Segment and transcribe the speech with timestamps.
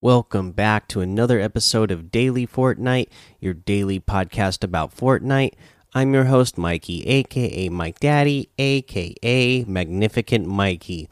[0.00, 3.08] Welcome back to another episode of Daily Fortnite,
[3.40, 5.54] your daily podcast about Fortnite.
[5.92, 11.08] I'm your host, Mikey, aka Mike Daddy, aka Magnificent Mikey.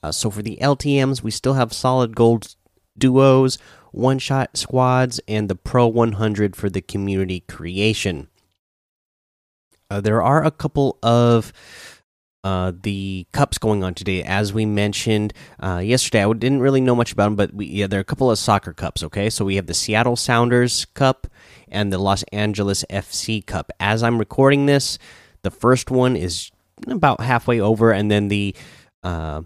[0.00, 2.54] Uh, so, for the LTMs, we still have solid gold
[2.96, 3.58] duos,
[3.90, 8.28] one shot squads, and the Pro 100 for the community creation.
[9.90, 11.52] Uh, there are a couple of
[12.42, 14.22] uh, the cups going on today.
[14.22, 17.86] As we mentioned uh, yesterday, I didn't really know much about them, but we, yeah,
[17.86, 19.02] there are a couple of soccer cups.
[19.02, 21.26] Okay, so we have the Seattle Sounders Cup
[21.68, 23.70] and the Los Angeles FC Cup.
[23.78, 24.98] As I'm recording this,
[25.42, 26.50] the first one is
[26.86, 28.54] about halfway over, and then the
[29.02, 29.42] uh,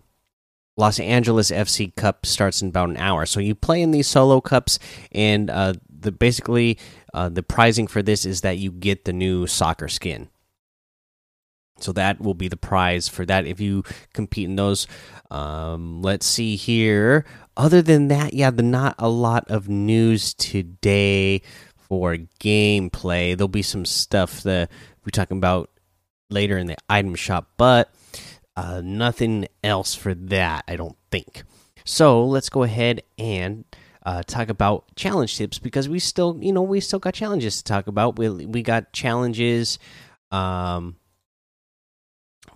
[0.76, 3.26] Los Angeles FC Cup starts in about an hour.
[3.26, 4.78] So you play in these solo cups,
[5.12, 6.78] and uh, the basically
[7.12, 10.28] uh, the prizing for this is that you get the new soccer skin.
[11.84, 14.86] So that will be the prize for that if you compete in those.
[15.30, 17.26] Um, let's see here.
[17.56, 21.42] Other than that, yeah, the not a lot of news today
[21.76, 23.36] for gameplay.
[23.36, 24.70] There'll be some stuff that
[25.04, 25.70] we're talking about
[26.30, 27.94] later in the item shop, but
[28.56, 31.44] uh, nothing else for that, I don't think.
[31.84, 33.64] So let's go ahead and
[34.04, 37.64] uh, talk about challenge tips because we still, you know, we still got challenges to
[37.64, 38.18] talk about.
[38.18, 39.78] We we got challenges.
[40.30, 40.96] Um,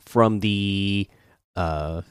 [0.08, 1.08] from the
[1.56, 2.02] uh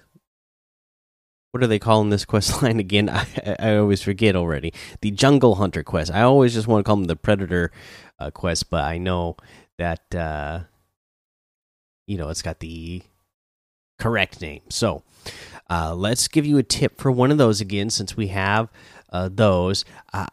[1.52, 3.09] what are they calling this quest line again?
[3.09, 3.26] I,
[3.59, 4.73] I always forget already.
[5.02, 6.12] The Jungle Hunter quest.
[6.12, 7.72] I always just want to call them the Predator
[8.20, 9.38] uh, quest, but I know
[9.78, 10.62] that uh,
[12.06, 13.02] you know it's got the
[13.98, 14.62] correct name.
[14.70, 15.03] So
[15.70, 18.70] uh, let's give you a tip for one of those again, since we have
[19.12, 19.84] uh, those.
[20.13, 20.28] Uh,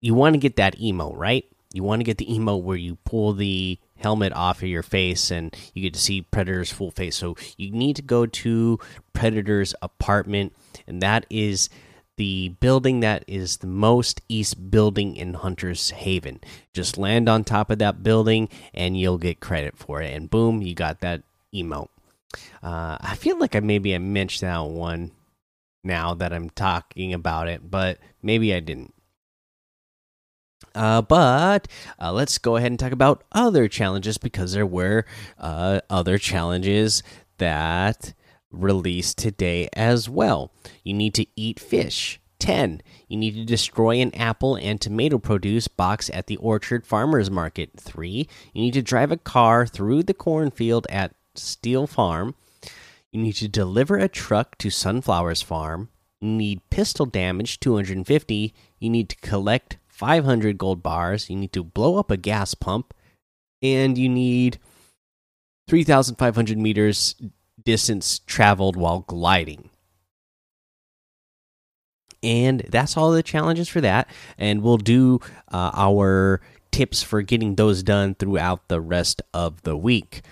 [0.00, 1.44] you want to get that emo, right?
[1.72, 5.30] You want to get the emo where you pull the helmet off of your face
[5.30, 7.16] and you get to see Predator's full face.
[7.16, 8.78] So you need to go to
[9.14, 10.54] Predator's apartment,
[10.86, 11.68] and that is
[12.20, 16.40] the building that is the most east building in Hunter's Haven.
[16.74, 20.14] Just land on top of that building and you'll get credit for it.
[20.14, 21.22] And boom, you got that
[21.54, 21.88] emote.
[22.62, 25.12] Uh, I feel like I maybe I mentioned that one
[25.82, 28.92] now that I'm talking about it, but maybe I didn't.
[30.74, 31.68] Uh, but
[32.00, 35.04] uh, let's go ahead and talk about other challenges because there were
[35.38, 37.02] uh, other challenges
[37.38, 38.14] that
[38.50, 40.52] released today as well.
[40.84, 42.20] You need to eat fish.
[42.40, 42.80] 10.
[43.06, 47.70] You need to destroy an apple and tomato produce box at the Orchard Farmers Market.
[47.78, 48.26] 3.
[48.54, 52.34] You need to drive a car through the cornfield at Steel Farm.
[53.12, 55.90] You need to deliver a truck to Sunflowers Farm.
[56.20, 58.54] You need pistol damage 250.
[58.78, 61.28] You need to collect 500 gold bars.
[61.28, 62.94] You need to blow up a gas pump,
[63.60, 64.58] and you need
[65.68, 67.14] 3,500 meters
[67.62, 69.68] distance traveled while gliding.
[72.22, 74.08] And that's all the challenges for that.
[74.38, 75.20] And we'll do
[75.52, 76.40] uh, our
[76.72, 80.22] tips for getting those done throughout the rest of the week.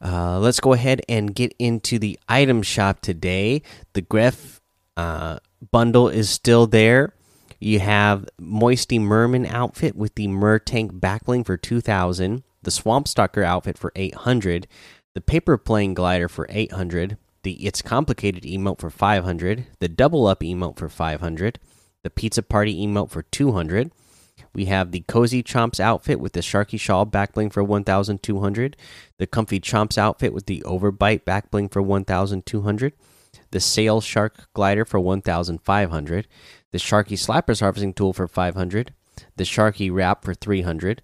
[0.00, 3.62] Uh, let's go ahead and get into the item shop today.
[3.92, 4.58] The Gref
[4.96, 5.38] uh,
[5.70, 7.14] bundle is still there.
[7.62, 13.44] You have Moisty Merman outfit with the Mer Tank backbling for 2000, the Swamp Stalker
[13.44, 14.66] outfit for 800,
[15.14, 20.40] the Paper Plane Glider for 800, the It's Complicated emote for 500, the Double Up
[20.40, 21.60] emote for 500,
[22.02, 23.92] the Pizza Party emote for 200.
[24.52, 28.76] We have the Cozy Chomps outfit with the Sharky Shawl backbling for 1200,
[29.18, 32.92] the Comfy Chomps outfit with the Overbite backbling for 1200,
[33.52, 36.26] the Sail Shark glider for 1500,
[36.72, 38.92] the Sharky Slappers harvesting tool for 500,
[39.36, 41.02] the Sharky Wrap for 300,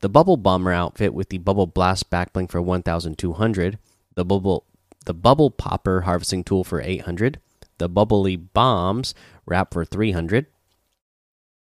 [0.00, 3.78] the Bubble Bomber outfit with the Bubble Blast backbling for 1200,
[4.14, 4.64] the Bubble
[5.04, 7.40] the Bubble Popper harvesting tool for 800,
[7.78, 9.14] the Bubbly Bombs
[9.46, 10.46] wrap for 300.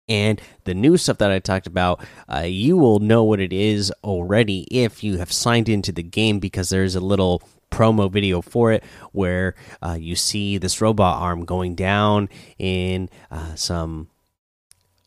[0.07, 3.91] And the new stuff that I talked about, uh, you will know what it is
[4.03, 7.41] already if you have signed into the game because there's a little
[7.73, 12.29] promo video for it where uh, you see this robot arm going down
[12.59, 14.07] in uh, some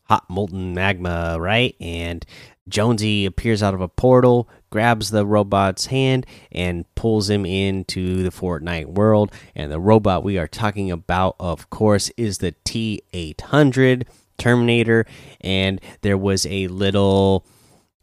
[0.03, 1.75] hot molten magma, right?
[1.79, 2.25] And
[2.67, 8.29] Jonesy appears out of a portal, grabs the robot's hand, and pulls him into the
[8.29, 9.31] Fortnite world.
[9.55, 14.05] And the robot we are talking about, of course, is the T 800
[14.37, 15.05] Terminator.
[15.41, 17.45] And there was a little.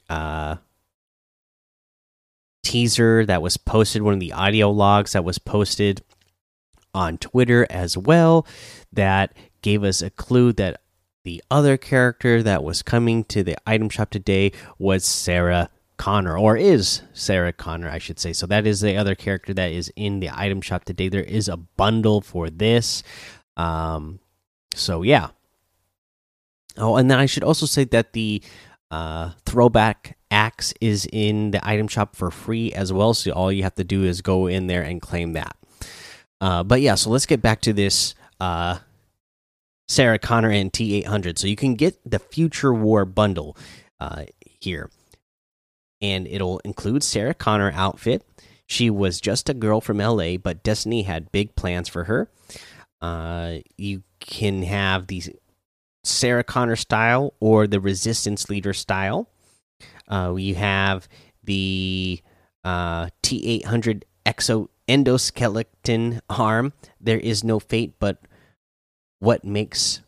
[0.09, 0.57] Uh,
[2.75, 6.03] teaser that was posted, one of the audio logs that was posted
[6.93, 8.45] on Twitter as well,
[8.93, 9.33] that
[9.63, 10.81] gave us a clue that
[11.23, 16.57] the other character that was coming to the item shop today was Sarah Connor, or
[16.57, 18.33] is Sarah Connor, I should say.
[18.33, 21.09] So that is the other character that is in the item shop today.
[21.09, 23.05] There is a bundle for this.
[23.57, 24.19] Um,
[24.75, 25.29] So yeah.
[26.77, 28.43] Oh, and then I should also say that the
[28.95, 33.13] uh, throwback axe is in the item shop for free as well.
[33.13, 35.57] So all you have to do is go in there and claim that.
[36.41, 38.79] Uh, but yeah, so let's get back to this uh,
[39.89, 41.39] Sarah Connor and T800.
[41.39, 43.57] So you can get the Future War bundle
[43.99, 44.27] uh,
[44.61, 44.91] here,
[46.01, 48.25] and it'll include Sarah Connor outfit.
[48.67, 52.31] She was just a girl from LA, but Destiny had big plans for her.
[53.01, 55.23] Uh, you can have the
[56.05, 59.29] Sarah Connor style or the Resistance Leader style.
[60.07, 61.09] Uh, you have
[61.43, 62.21] the
[62.63, 66.73] uh, T800 Exo endoskeleton arm.
[67.01, 68.23] There is no fate, but
[69.19, 70.03] what makes,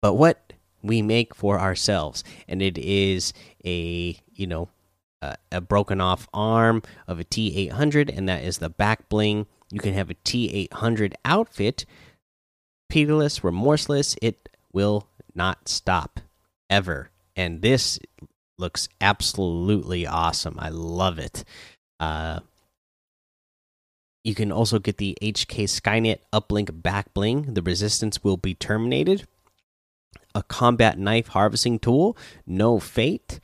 [0.00, 3.32] but what we make for ourselves, and it is
[3.64, 4.68] a you know
[5.22, 9.46] a, a broken off arm of a T800, and that is the back bling.
[9.70, 11.84] You can have a T800 outfit,
[12.88, 14.16] pitiless, remorseless.
[14.22, 16.20] It will not stop
[16.70, 17.98] ever, and this
[18.58, 20.56] looks absolutely awesome.
[20.58, 21.44] I love it.
[21.98, 22.40] Uh,
[24.22, 27.54] you can also get the HK Skynet uplink back bling.
[27.54, 29.26] The resistance will be terminated.
[30.34, 32.16] A combat knife harvesting tool,
[32.46, 33.38] no fate.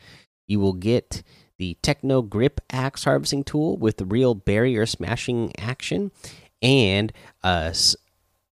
[0.48, 1.22] You will get
[1.58, 6.10] the Techno Grip axe harvesting tool with real barrier smashing action,
[6.62, 7.75] and a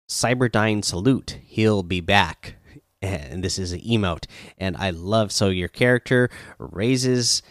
[0.09, 1.39] Cyberdyne salute.
[1.45, 2.57] He'll be back.
[3.05, 4.27] And this is an emote.
[4.59, 7.43] And I love so your character raises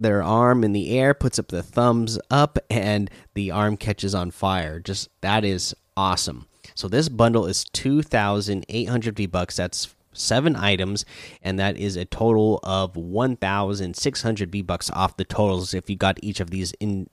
[0.00, 4.30] their arm in the air, puts up the thumbs up, and the arm catches on
[4.30, 4.80] fire.
[4.80, 6.46] Just that is awesome.
[6.74, 9.56] So this bundle is two thousand eight hundred V bucks.
[9.56, 11.04] That's seven items,
[11.40, 15.74] and that is a total of one thousand six hundred V bucks off the totals
[15.74, 17.08] if you got each of these in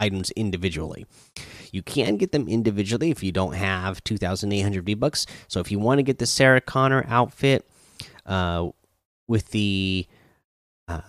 [0.00, 1.06] items individually.
[1.72, 5.26] You can get them individually if you don't have 2,800 V bucks.
[5.48, 7.68] So if you want to get the Sarah Connor outfit
[8.26, 8.68] uh,
[9.26, 10.06] with the
[10.86, 11.00] uh,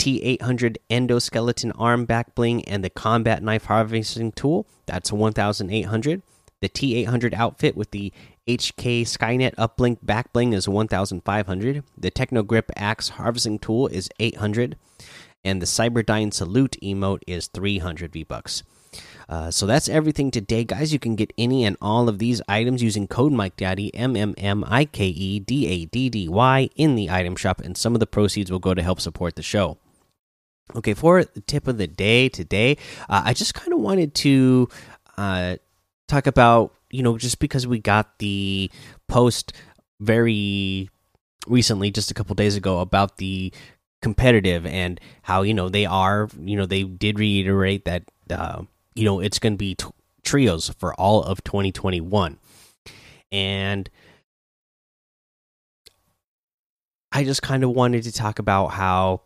[0.00, 4.66] T800 endoskeleton arm back bling and the combat knife harvesting tool.
[4.86, 6.22] That's 1,800.
[6.60, 8.12] The T800 outfit with the
[8.46, 11.84] HK Skynet uplink back bling is 1,500.
[11.96, 14.76] The Techno Grip axe harvesting tool is 800,
[15.44, 18.62] and the Cyberdyne salute emote is 300 V bucks.
[19.28, 20.92] Uh, so that's everything today, guys.
[20.92, 24.34] You can get any and all of these items using code Mike Daddy M M
[24.36, 27.94] M I K E D A D D Y in the item shop, and some
[27.94, 29.78] of the proceeds will go to help support the show.
[30.74, 32.76] Okay, for the tip of the day today,
[33.08, 34.68] uh, I just kind of wanted to
[35.16, 35.56] uh,
[36.08, 38.68] talk about you know just because we got the
[39.08, 39.52] post
[40.00, 40.90] very
[41.46, 43.52] recently, just a couple days ago, about the
[44.02, 48.62] competitive and how you know they are you know they did reiterate that uh,
[48.94, 49.76] you know it's going to be
[50.24, 52.38] trios for all of 2021
[53.32, 53.90] and
[57.12, 59.20] i just kind of wanted to talk about how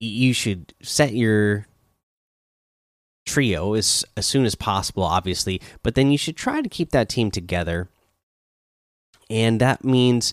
[0.00, 1.66] you should set your
[3.26, 7.08] trio as as soon as possible obviously but then you should try to keep that
[7.08, 7.88] team together.
[9.30, 10.32] And that means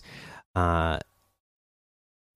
[0.54, 0.98] uh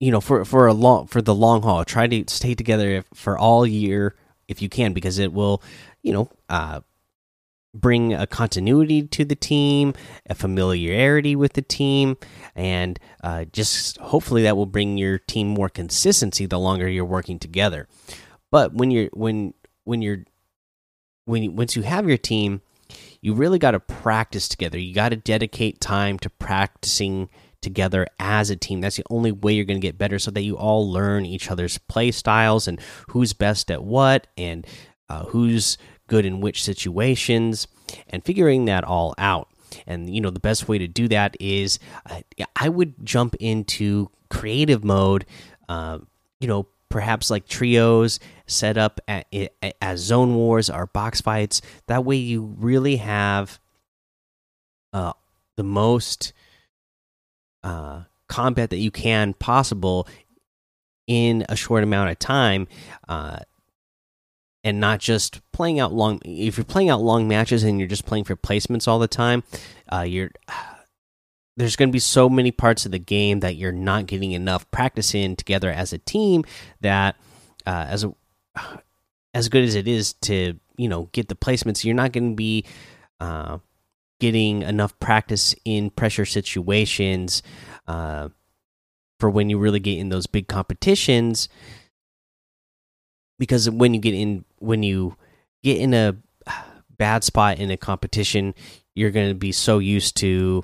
[0.01, 3.39] you know for for a long for the long haul try to stay together for
[3.39, 4.17] all year
[4.49, 5.63] if you can because it will
[6.03, 6.81] you know uh,
[7.73, 9.95] bring a continuity to the team
[10.29, 12.17] a familiarity with the team
[12.57, 17.39] and uh, just hopefully that will bring your team more consistency the longer you're working
[17.39, 17.87] together.
[18.51, 19.55] But when you're when
[19.85, 20.25] when you're
[21.27, 22.63] when you once you have your team
[23.21, 24.79] you really got to practice together.
[24.79, 27.29] You got to dedicate time to practicing
[27.61, 28.81] together as a team.
[28.81, 31.51] That's the only way you're going to get better so that you all learn each
[31.51, 34.67] other's play styles and who's best at what and
[35.09, 37.69] uh, who's good in which situations
[38.09, 39.49] and figuring that all out.
[39.87, 42.21] And you know, the best way to do that is uh,
[42.57, 45.27] I would jump into creative mode,
[45.69, 45.99] uh,
[46.41, 49.27] you know, perhaps like trios set up at,
[49.81, 51.63] as zone wars or box fights.
[51.87, 53.61] That way, you really have
[54.93, 55.13] uh,
[55.57, 56.33] the most
[57.63, 60.07] uh, combat that you can possible
[61.07, 62.69] in a short amount of time
[63.09, 63.39] uh,
[64.63, 68.07] and not just playing out long if you're playing out long matches and you're just
[68.07, 69.43] playing for placements all the time
[69.93, 70.31] uh, you're
[71.57, 74.71] there's going to be so many parts of the game that you're not getting enough
[74.71, 76.45] practice in together as a team
[76.81, 77.17] that
[77.67, 78.15] uh, as a
[79.35, 82.37] as good as it is to you know get the placements you're not going to
[82.37, 82.65] be
[83.21, 83.59] uh,
[84.21, 87.43] getting enough practice in pressure situations
[87.89, 88.29] uh,
[89.19, 91.49] for when you really get in those big competitions.
[93.39, 95.17] Because when you get in, when you
[95.63, 96.17] get in a
[96.97, 98.55] bad spot in a competition,
[98.95, 100.63] you're going to be so used to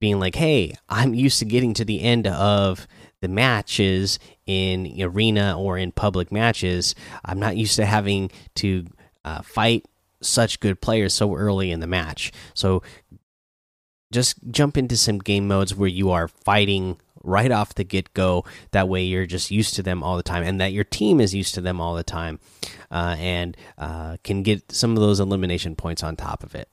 [0.00, 2.86] being like, hey, I'm used to getting to the end of
[3.20, 6.94] the matches in arena or in public matches.
[7.24, 8.86] I'm not used to having to
[9.24, 9.84] uh, fight
[10.20, 12.32] such good players so early in the match.
[12.54, 12.82] So
[14.12, 18.44] just jump into some game modes where you are fighting right off the get go.
[18.70, 21.34] That way, you're just used to them all the time, and that your team is
[21.34, 22.40] used to them all the time,
[22.90, 26.68] uh, and uh, can get some of those elimination points on top of it.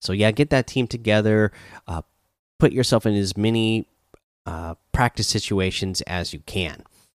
[0.00, 1.52] So, yeah, get that team together,
[1.86, 2.02] uh,
[2.58, 3.86] put yourself in as many
[4.46, 6.84] uh, practice situations as you can.